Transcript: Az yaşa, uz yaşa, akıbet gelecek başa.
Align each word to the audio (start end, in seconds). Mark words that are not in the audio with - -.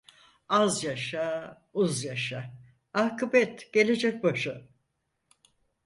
Az 0.59 0.83
yaşa, 0.83 1.61
uz 1.73 2.03
yaşa, 2.03 2.53
akıbet 2.93 3.73
gelecek 3.73 4.23
başa. 4.23 4.61